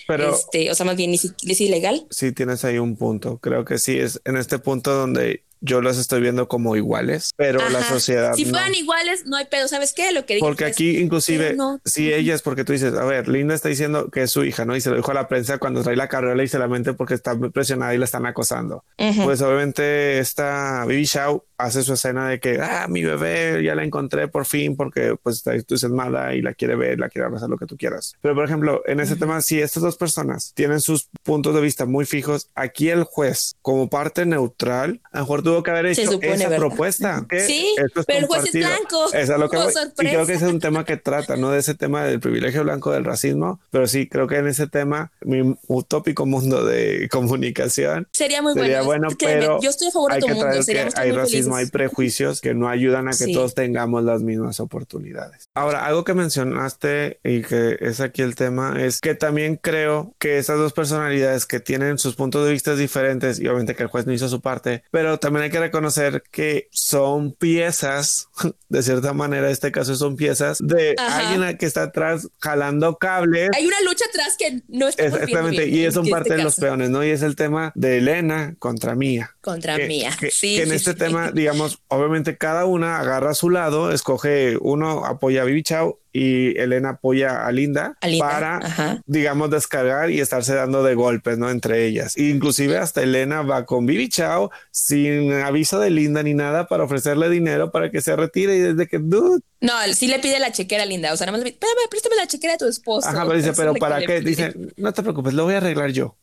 [0.08, 2.06] Pero este, o sea, más bien es, es ilegal.
[2.10, 3.38] sí tienes ahí un punto.
[3.38, 7.60] Creo que sí es en este punto donde yo las estoy viendo como iguales, pero
[7.70, 7.90] la Ajá.
[7.94, 8.50] sociedad Si no.
[8.52, 9.68] fueran iguales, no hay pedo.
[9.68, 10.12] ¿Sabes qué?
[10.12, 11.80] Lo que dije Porque aquí inclusive, pero no.
[11.86, 14.66] si ella es porque tú dices, a ver, Linda está diciendo que es su hija,
[14.66, 14.76] ¿no?
[14.76, 16.94] Y se lo dijo a la prensa cuando trae la carrera y se la mente
[16.94, 18.84] porque está muy presionada y la están acosando.
[19.24, 23.84] Pues obviamente esta Bibi Shaw hace su escena de que, ah, mi bebé, ya la
[23.84, 27.58] encontré por fin porque pues está entusiasmada y la quiere ver, la quiere abrazar, lo
[27.58, 28.16] que tú quieras.
[28.22, 31.86] Pero por ejemplo, en ese tema, si estas dos personas tienen sus puntos de vista
[31.86, 36.12] muy fijos, aquí el juez, como parte neutral, a lo mejor tuvo que haber hecho
[36.12, 36.58] supone, esa ¿verdad?
[36.58, 37.26] propuesta.
[37.30, 39.14] que Sí, esto es pero el juez es blanco.
[39.14, 39.70] Es a lo que Oh.
[39.70, 42.64] Y creo que ese es un tema que trata, no de ese tema del privilegio
[42.64, 48.08] blanco del racismo, pero sí creo que en ese tema, mi utópico mundo de comunicación,
[48.12, 49.08] Sería muy sería bueno.
[49.10, 50.66] bueno, pero yo estoy a favor de hay todo que mundo.
[50.66, 51.72] que todos hay racismo, hay felices.
[51.72, 53.34] prejuicios que no ayudan a que Sí.
[53.34, 55.50] todos tengamos las mismas oportunidades.
[55.54, 60.38] Ahora, algo que mencionaste y que es aquí el tema es que también creo que
[60.38, 64.06] esas dos personalidades que tienen sus puntos de vista diferentes y obviamente que el juez
[64.08, 68.30] no hizo su parte, pero también hay que reconocer que son piezas,
[68.70, 71.30] de cierta manera, en este caso son piezas de Ajá.
[71.30, 75.78] alguien que está atrás jalando cables Hay una lucha atrás que no viendo Exactamente, bien
[75.80, 77.04] y en son este parte de los peones, ¿no?
[77.04, 79.36] Y es el tema de Elena contra Mía.
[79.42, 80.16] Contra que, mía.
[80.20, 80.98] que- sí, que en este sí.
[80.98, 86.00] tema, digamos, obviamente cada una agarra a su lado, escoge uno apoya a Bibi Chao
[86.14, 89.02] y Elena apoya a Linda, A Linda, para, ajá.
[89.06, 91.50] digamos, descargar y estarse dando de golpes, ¿no?
[91.50, 92.18] Entre ellas.
[92.18, 97.30] Inclusive hasta Elena va con Bibi Chao sin aviso de Linda ni nada para ofrecerle
[97.30, 100.86] dinero para que se retire y desde que, dude, No, sí le pide la chequera
[100.86, 101.14] linda.
[101.14, 103.08] O sea, nada más le pide, espérame, préstame la chequera de tu esposo.
[103.08, 104.22] ajá, pero dice, pero ¿para qué?
[104.22, 106.18] Dice, no te preocupes, lo voy a arreglar yo.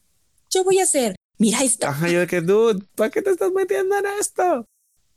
[0.50, 1.14] Yo voy a hacer.
[1.38, 1.90] Mira, está.
[1.90, 4.66] Ajá, yo de que, dude, ¿para qué te estás metiendo en esto?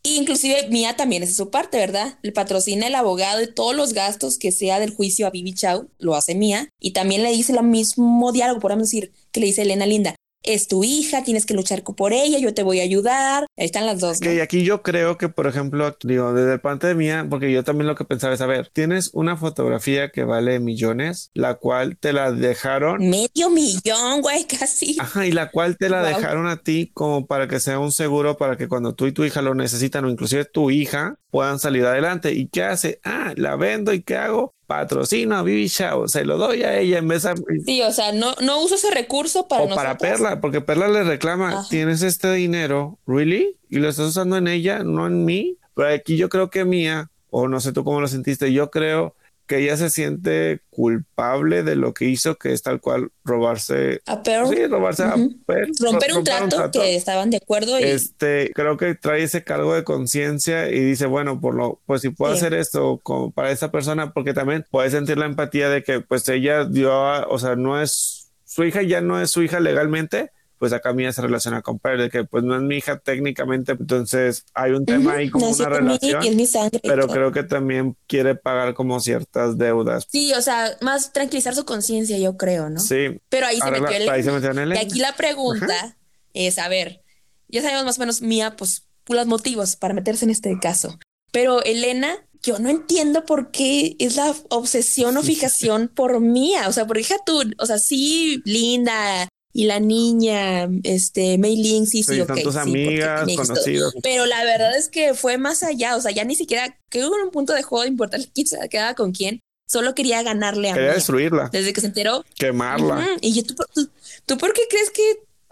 [0.04, 2.18] Inclusive Mía también es su parte, ¿verdad?
[2.24, 5.90] Le patrocina el abogado y todos los gastos que sea del juicio a Bibi Chau,
[6.00, 6.70] lo hace Mía.
[6.80, 10.16] Y también le dice lo mismo diálogo, podemos decir, que le dice Elena Linda.
[10.44, 13.46] Es tu hija, tienes que luchar por ella, yo te voy a ayudar.
[13.58, 14.20] Ahí están las dos.
[14.22, 14.26] ¿no?
[14.30, 17.88] Que aquí yo creo que, por ejemplo, digo, desde parte de mía, porque yo también
[17.88, 22.14] lo que pensaba es, a ver, tienes una fotografía que vale millones, la cual te
[22.14, 24.98] la dejaron, Medio millón, güey, casi.
[25.00, 26.16] ajá, y la cual te la Wow.
[26.16, 29.24] dejaron a ti como para que sea un seguro para que cuando tú y tu
[29.24, 32.34] hija lo necesitan o inclusive tu hija puedan salir adelante.
[32.34, 33.00] ¿Y qué hace?
[33.04, 34.54] Ah, la vendo y ¿qué hago?
[34.72, 37.36] Patrocino a Bibi Chao, se lo doy a ella en vez de...
[37.66, 39.98] Sí, o sea, no, no uso ese recurso para o para.
[39.98, 41.68] Perla, porque Perla le reclama, Ajá.
[41.70, 43.58] tienes este dinero, ¿really?
[43.70, 45.58] Y lo estás usando en ella, no en mí.
[45.76, 49.14] Pero aquí yo creo que Mía, o no sé tú cómo lo sentiste, yo creo
[49.52, 54.24] que ella se siente culpable de lo que hizo, que es tal cual robarse, A
[54.24, 55.16] Pearl, sí, robarse a.
[55.46, 59.44] Pearl, romper ro- un trato, que estaban de acuerdo y Este, creo que trae ese
[59.44, 62.40] cargo de conciencia y dice, bueno, por lo, pues si puedo Sí.
[62.40, 66.28] hacer esto como para esta persona, porque también puede sentir la empatía de que pues
[66.30, 70.32] ella dio, a- o sea, no es, su hija ya no es su hija legalmente,
[70.62, 74.46] pues acá Mía se relaciona con Pearl, que pues no es mi hija técnicamente, entonces
[74.54, 76.80] hay un tema ahí como nació una relación, y es mi sangre.
[76.84, 77.16] y pero todo.
[77.16, 80.06] creo que también quiere pagar como ciertas deudas.
[80.12, 82.80] Sí, o sea, más tranquilizar su conciencia, yo creo, ¿no?
[82.80, 84.14] Sí, Pero ahí se metió la- Elena.
[84.14, 84.82] ahí se metió en Y Elena.
[84.82, 85.98] aquí la pregunta
[86.34, 87.02] es, a ver,
[87.48, 90.98] ya sabemos más o menos Mía, pues, los motivos para meterse en este caso.
[91.32, 96.68] Pero Elena, yo no entiendo por qué es la obsesión o fijación por Mía.
[96.68, 99.28] O sea, por hija tú, o sea, sí, linda.
[99.54, 102.28] Y la niña, este, Mei Ling, sí, sí, Sí, ok.
[102.28, 103.94] son tus sí, amigas, conocidos.
[104.02, 107.16] Pero la verdad es que fue más allá, o sea, ya ni siquiera, que hubo
[107.22, 111.50] un punto de importar quién se quedaba con quién, solo quería ganarle a Quería destruirla,
[111.52, 113.08] Desde que se enteró, quemarla.
[113.22, 113.90] Y yo, ¿tú, por- tú,
[114.26, 115.02] tú por qué crees que,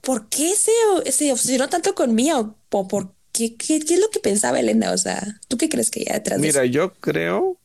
[0.02, 2.38] por qué se, se obsesionó tanto con Mía?
[2.40, 4.92] ¿O po- por qué, qué, qué es lo que pensaba Elena?
[4.92, 6.72] O sea, ¿tú qué crees que ya detrás de Mira, eso?
[6.72, 7.58] yo creo,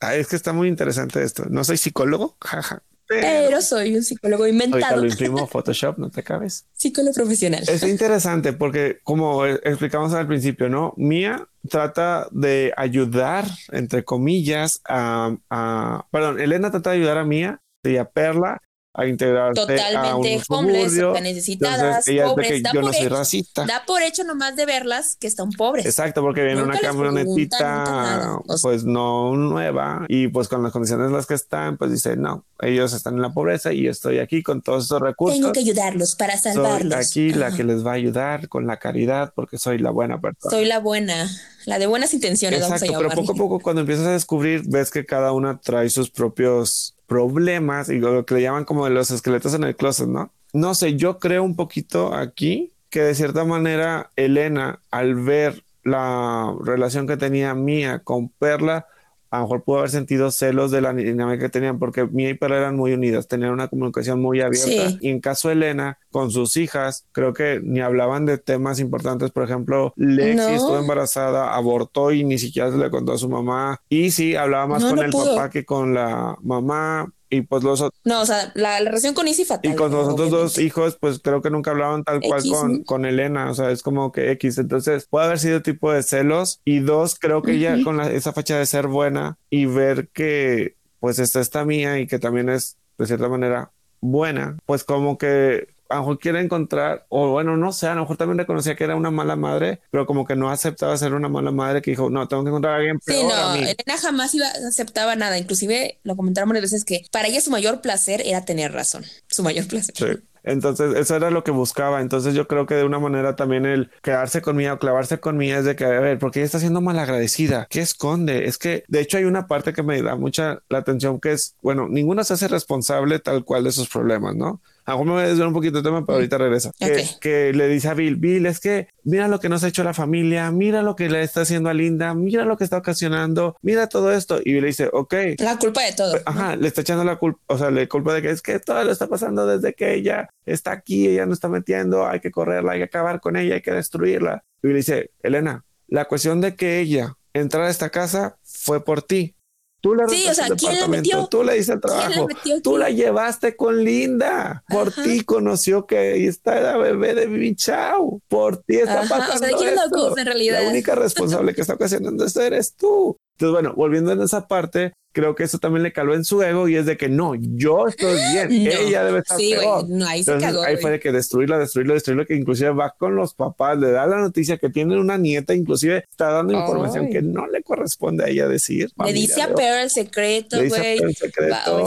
[0.00, 1.44] ah, es que está muy interesante esto.
[1.48, 2.82] No soy psicólogo, jaja.
[3.20, 6.66] Pero soy un psicólogo ahorita inventado, lo imprimo Photoshop, no te cabes.
[6.72, 7.62] psicólogo profesional.
[7.68, 10.94] Es interesante porque, como explicamos al principio, ¿no?
[10.96, 17.60] Mía trata de ayudar, entre comillas, a, a- perdón, Elena trata de ayudar a Mía
[17.84, 18.60] y a Perla
[18.94, 22.80] a integrarse a Totalmente un homeless, necesitadas, Entonces, ella es de pobres, que da yo
[22.80, 23.14] no por soy hecho.
[23.16, 23.64] racista.
[23.64, 25.86] Da por hecho nomás de verlas que están pobres.
[25.86, 28.36] Exacto, porque viene Nunca una camionetita.
[28.46, 31.90] O sea- pues no nueva, y pues con las condiciones en las que están, pues
[31.90, 35.38] dice, no, ellos están en la pobreza y yo estoy aquí con todos esos recursos.
[35.38, 36.94] Tengo que ayudarlos para Soy salvarlos.
[36.94, 40.50] aquí la que les va a ayudar con la caridad porque soy la buena persona.
[40.50, 41.30] Soy la buena,
[41.64, 43.22] la de buenas intenciones, vamos a Exacto, pero llamarle.
[43.26, 47.90] poco a poco cuando empiezas a descubrir, ves que cada una trae sus propios problemas
[47.90, 50.32] y lo que le llaman como los esqueletos en el closet, ¿no?
[50.54, 56.54] No sé, yo creo un poquito aquí que de cierta manera Elena, al ver la
[56.64, 58.86] relación que tenía Mía con Perla,
[59.32, 62.34] a lo mejor pudo haber sentido celos de la dinámica que tenían, porque Mia y
[62.34, 64.90] Perla eran muy unidas, tenían una comunicación muy abierta.
[64.90, 64.98] Sí.
[65.00, 69.30] Y en caso de Elena, con sus hijas, creo que ni hablaban de temas importantes.
[69.30, 70.48] Por ejemplo, Lexi No.
[70.48, 73.80] estuvo embarazada, abortó y ni siquiera se le contó a su mamá.
[73.88, 75.34] Y sí, hablaba más No, con no el pudo.
[75.34, 77.10] papá que con la mamá.
[77.34, 79.72] Y pues los No, o sea, la, la relación con Izzy fatal.
[79.72, 83.06] y con los otros dos hijos, pues creo que nunca hablaban tal cual con, con
[83.06, 84.58] Elena, o sea, es como que X.
[84.58, 86.60] Entonces puede haber sido tipo de celos.
[86.66, 87.84] Y dos, creo que Ujú.
[87.84, 92.06] con la- esa fecha de ser buena y ver que pues está esta mía y
[92.06, 97.04] que también es de cierta manera buena, pues como que a lo mejor quiere encontrar,
[97.08, 100.06] o bueno, no sé, a lo mejor también reconocía que era una mala madre, pero
[100.06, 102.76] como que no aceptaba ser una mala madre, que dijo, no, tengo que encontrar a
[102.78, 103.60] alguien Sí, peor no, a mí.
[103.60, 105.38] Elena jamás iba, aceptaba nada.
[105.38, 109.04] Inclusive lo comentaron varias veces que para ella su mayor placer era tener razón.
[109.28, 109.94] Su mayor placer.
[109.94, 110.22] Sí.
[110.44, 112.00] Entonces, eso era lo que buscaba.
[112.00, 115.64] Entonces, yo creo que de una manera también el quedarse conmigo o clavarse conmigo es
[115.64, 117.66] de que, a ver, porque ella está siendo malagradecida.
[117.70, 118.46] ¿Qué esconde?
[118.46, 121.54] Es que, de hecho, hay una parte que me da mucha la atención que es,
[121.62, 124.60] bueno, ninguno se hace responsable tal cual de sus problemas, ¿no?
[124.84, 126.72] A me voy a desviar un poquito de tema, pero ahorita regresa.
[126.78, 127.20] Que, Ok.
[127.20, 129.94] que le dice a Bill, Bill, es que mira lo que nos ha hecho la
[129.94, 133.88] familia, mira lo que le está haciendo a Linda, mira lo que está ocasionando, mira
[133.88, 134.40] todo esto.
[134.44, 136.14] Y Bill le dice, ok, La culpa de todo.
[136.24, 138.82] Ajá, le está echando la culpa, o sea, le culpa de que es que todo
[138.84, 142.72] lo está pasando desde que ella está aquí, ella no está metiendo, hay que correrla,
[142.72, 144.44] hay que acabar con ella, hay que destruirla.
[144.62, 149.02] Y le dice, Elena, la cuestión de que ella entrara a esta casa fue por
[149.02, 149.34] ti.
[149.82, 151.26] Tú le Sí, o sea, ¿quién la metió?
[151.26, 155.02] tú le el ¿Quién la trabajo, metió tú la llevaste con Linda, por Ajá.
[155.02, 159.06] ti conoció que ahí está la bebé de Bibi Chao, por ti está Ajá, o
[159.08, 160.06] sea, pasando ¿de quién es la esto.
[160.06, 160.62] culpa en realidad?
[160.62, 163.16] La única responsable que está ocasionando esto eres tú.
[163.36, 166.68] Entonces, bueno, volviendo en esa parte, creo que eso también le caló en su ego
[166.68, 168.70] y es de que no, yo estoy bien, No.
[168.70, 169.88] ella debe estar Sí, peor.
[169.88, 170.62] no, ahí se cagó.
[170.62, 174.06] ahí fue de que destruirla, destruirla, destruirla, que inclusive va con los papás, le da
[174.06, 177.12] la noticia que tienen una nieta, inclusive está dando información Ay.
[177.12, 178.90] que no le corresponde a ella decir.
[179.04, 180.98] Le dice a Pearl el secreto, güey.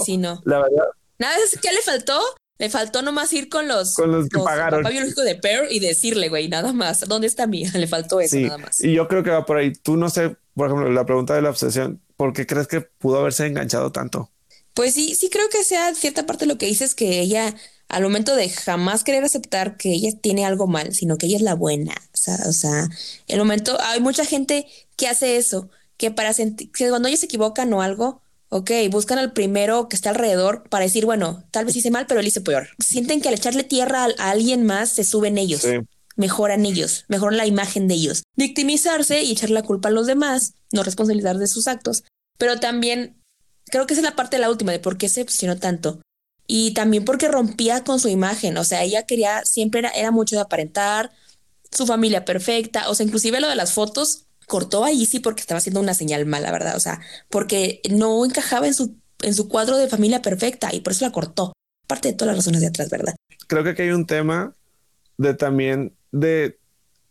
[0.05, 0.41] Sí no.
[0.45, 0.85] La verdad,
[1.17, 2.19] Nada, que le faltó.
[2.57, 4.81] Le faltó nomás ir con los, Con los que pagaron.
[4.81, 7.01] papá biológico de Pearl y decirle, güey, nada más.
[7.01, 7.69] ¿Dónde está mía?
[7.73, 8.43] Le faltó eso, sí.
[8.43, 8.81] nada más.
[8.81, 9.73] Y yo creo que va por ahí.
[9.73, 13.19] Tú no sé, por ejemplo, la pregunta de la obsesión, ¿por qué crees que pudo
[13.19, 14.31] haberse enganchado tanto?
[14.73, 17.55] Pues sí, sí creo que sea cierta parte de lo que dices que ella,
[17.87, 21.41] al momento de jamás querer aceptar que ella tiene algo mal, sino que ella es
[21.41, 21.93] la buena.
[22.13, 22.89] O sea, o sea,
[23.27, 27.27] el momento, hay mucha gente que hace eso, que para sentir, que cuando ellos se
[27.27, 31.75] equivocan o algo, ok, buscan al primero que está alrededor para decir, bueno, tal vez
[31.75, 32.67] hice mal, pero él hizo peor.
[32.79, 35.61] Sienten que al echarle tierra a, a alguien más se suben ellos.
[35.61, 35.77] Sí.
[36.15, 38.23] Mejoran ellos, mejoran la imagen de ellos.
[38.35, 42.03] Victimizarse y echar la culpa a los demás, no responsabilizar de sus actos.
[42.37, 43.21] Pero también
[43.65, 45.99] creo que esa es la parte de la última de por qué se obsesionó tanto.
[46.47, 48.57] Y también porque rompía con su imagen.
[48.57, 51.11] O sea, ella quería, siempre era, mucho de aparentar,
[51.71, 52.89] su familia perfecta.
[52.89, 56.25] O sea, inclusive lo de las fotos cortó ahí sí porque estaba haciendo una señal
[56.25, 56.75] mala, ¿verdad?
[56.75, 60.93] O sea, porque no encajaba en su, en su cuadro de familia perfecta y por
[60.93, 61.53] eso la cortó.
[61.85, 63.15] Aparte de todas las razones de atrás, ¿verdad?
[63.47, 64.55] Creo que aquí hay un tema
[65.17, 66.57] de también de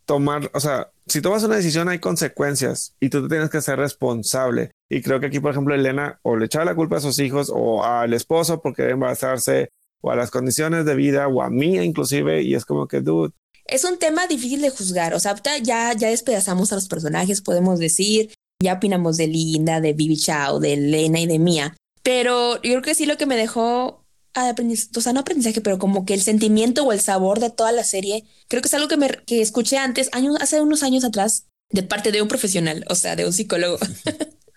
[0.05, 3.77] tomar, o sea, si tomas una decisión hay consecuencias y tú te tienes que ser
[3.77, 4.71] responsable.
[4.89, 7.51] Y creo que aquí, por ejemplo, Elena o le echaba la culpa a sus hijos
[7.53, 9.69] o al esposo porque debe embarazarse
[10.01, 13.33] o a las condiciones de vida o a mí inclusive y es como que, dude,
[13.65, 15.13] Es un tema difícil de juzgar.
[15.13, 19.93] O sea, ya, ya despedazamos a los personajes, podemos decir, ya opinamos de Linda, de
[19.93, 21.75] Bibi Chao, de Elena y de Mia.
[22.03, 24.04] Pero yo creo que sí lo que me dejó
[24.35, 27.71] aprendizaje, o sea, no aprendizaje, pero como que el sentimiento o el sabor de toda
[27.71, 31.03] la serie, creo que es algo que me que escuché antes, años, hace unos años
[31.03, 33.77] atrás, de parte de un profesional, o sea, de un psicólogo.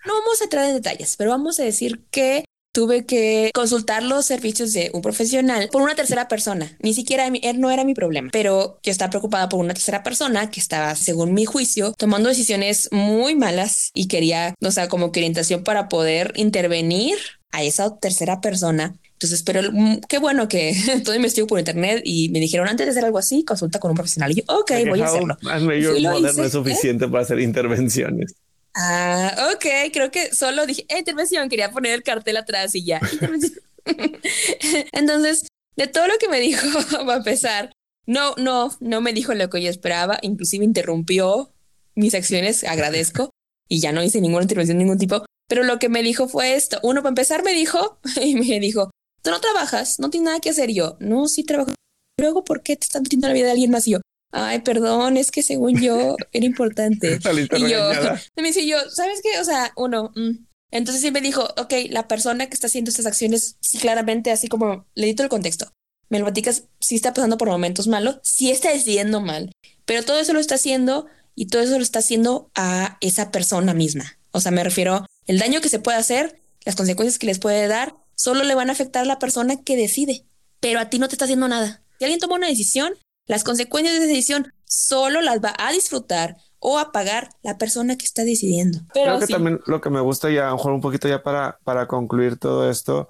[0.05, 4.25] no vamos a entrar en detalles, pero vamos a decir que tuve que consultar los
[4.25, 6.77] servicios de un profesional por una tercera persona.
[6.79, 10.49] Ni siquiera él no era mi problema, pero yo estaba preocupada por una tercera persona
[10.51, 15.63] que estaba, según mi juicio, tomando decisiones muy malas y quería, o sea, como orientación
[15.63, 17.17] para poder intervenir
[17.51, 18.95] a esa tercera persona.
[19.21, 22.91] Entonces, pero mm, qué bueno que todo investigo por internet y me dijeron antes de
[22.91, 24.31] hacer algo así, consulta con un profesional.
[24.31, 25.37] Y yo, ok, voy a hacerlo.
[25.41, 26.49] más mayor modern no es ¿eh?
[26.49, 28.33] suficiente para hacer intervenciones.
[28.75, 33.01] Ah, ok, creo que solo dije "Eh, intervención, quería poner el cartel atrás y ya.
[34.93, 36.65] Entonces, de todo lo que me dijo,
[37.05, 37.73] va a empezar,
[38.05, 41.51] no, no, no me dijo lo que yo esperaba, inclusive interrumpió
[41.95, 43.31] mis acciones, agradezco,
[43.67, 46.55] y ya no hice ninguna intervención de ningún tipo, pero lo que me dijo fue
[46.55, 46.79] esto.
[46.83, 50.49] Uno, para empezar, me dijo, y me dijo, tú no trabajas, no tienes nada que
[50.49, 50.97] hacer Y yo.
[50.99, 51.71] No, sí trabajo.
[52.19, 53.87] Luego, ¿por qué te están metiendo en la vida de alguien más?
[53.87, 54.01] Y yo,
[54.31, 57.19] ay, perdón, es que según yo era importante.
[57.57, 57.89] Y yo,
[58.35, 59.39] me dice yo, ¿sabes qué?
[59.39, 60.45] O sea, uno, mm.
[60.71, 64.47] entonces sí me dijo, ok, la persona que está haciendo estas acciones, sí, claramente, así
[64.47, 65.71] como le di todo el contexto.
[66.09, 69.51] Me lo platicas, sí está pasando por momentos malos, sí está decidiendo mal,
[69.85, 71.05] pero todo eso lo está haciendo
[71.35, 74.17] y todo eso lo está haciendo a esa persona misma.
[74.31, 77.67] O sea, me refiero El daño que se puede hacer, las consecuencias que les puede
[77.67, 80.25] dar, solo le van a afectar a la persona que decide,
[80.59, 81.83] pero a ti no te está haciendo nada.
[81.97, 82.93] Si alguien toma una decisión,
[83.27, 87.97] las consecuencias de esa decisión solo las va a disfrutar o a pagar la persona
[87.97, 88.79] que está decidiendo.
[88.93, 89.33] Pero creo que sí.
[89.33, 92.37] también lo que me gusta ya, a lo mejor un poquito ya para, para concluir
[92.37, 93.07] todo esto,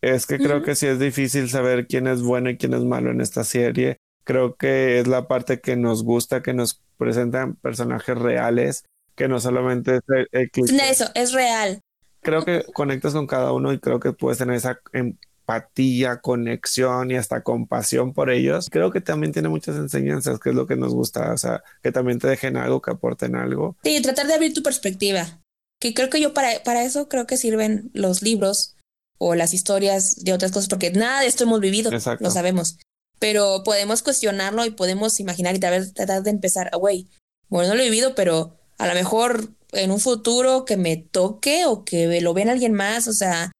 [0.00, 0.64] es que creo Ujú.
[0.66, 3.98] que sí es difícil saber quién es bueno y quién es malo en esta serie.
[4.24, 8.84] Creo que es la parte que nos gusta, que nos presentan personajes reales,
[9.14, 10.90] que no solamente es el, el cliché.
[10.90, 11.80] Eso, es real.
[12.20, 17.16] Creo que conectas con cada uno y creo que puedes tener esa empatía, conexión y
[17.16, 18.68] hasta compasión por ellos.
[18.70, 21.92] Creo que también tiene muchas enseñanzas, que es lo que nos gusta, o sea, que
[21.92, 23.76] también te dejen algo, que aporten algo.
[23.82, 25.40] Sí, tratar de abrir tu perspectiva.
[25.80, 28.74] Que creo que yo para, para eso creo que sirven los libros
[29.18, 32.24] o las historias de otras cosas, porque nada de esto hemos vivido, Exacto.
[32.24, 32.78] lo sabemos.
[33.18, 37.08] Pero podemos cuestionarlo y podemos imaginar y tratar de empezar, ah, güey,
[37.48, 41.66] bueno, no lo he vivido, pero a lo mejor en un futuro que me toque
[41.66, 43.52] o que lo vean alguien más, o sea,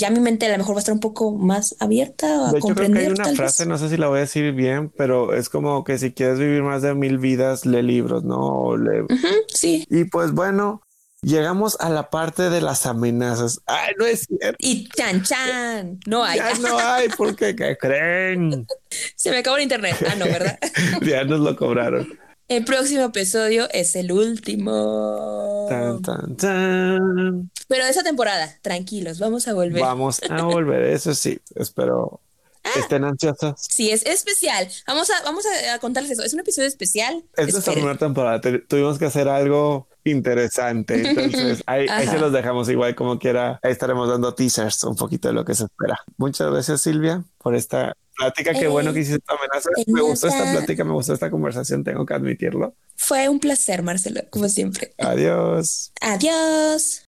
[0.00, 2.58] ya mi mente a lo mejor va a estar un poco más abierta a De
[2.58, 3.02] hecho, creo que comprender.
[3.04, 3.68] hay una frase, vez.
[3.68, 6.62] no sé si la voy a decir bien, pero es como que si quieres vivir
[6.62, 8.38] más de mil vidas, lee libros, ¿no?
[8.40, 9.86] O lee- Ujú, sí.
[9.90, 10.82] Y pues bueno,
[11.20, 13.60] llegamos a la parte de las amenazas.
[13.66, 14.56] Ay, no es cierto.
[14.58, 16.38] Y chan chan, no hay.
[16.38, 18.66] Ya no hay, porque ¿qué creen?
[19.14, 19.96] Se me acabó el internet.
[20.10, 20.58] Ah, no, ¿verdad?
[21.02, 22.08] Ya nos lo cobraron.
[22.48, 25.66] El próximo episodio es el último.
[25.68, 27.50] Tan, tan, tan.
[27.68, 29.80] Pero de esa temporada, tranquilos, vamos a volver.
[29.80, 32.20] Vamos a volver, eso sí, espero
[32.64, 32.70] Ah.
[32.78, 33.54] estén ansiosos.
[33.58, 34.68] Sí, es especial.
[34.86, 36.22] Vamos a, vamos a, a contarles eso.
[36.22, 37.24] Es un episodio especial.
[37.36, 42.32] Es nuestra primera temporada, te- tuvimos que hacer algo interesante, entonces ahí, ahí se los
[42.32, 45.98] dejamos igual como quiera, ahí estaremos dando teasers un poquito de lo que se espera.
[46.18, 50.28] Muchas gracias Silvia por esta plática, qué Eh, bueno que hiciste esta amenaza, me gustó
[50.28, 52.76] esta plática, me gustó esta conversación, tengo que admitirlo.
[52.96, 54.94] Fue un placer, Marcelo, como siempre.
[54.98, 55.92] Adiós.
[56.00, 57.00] Adiós.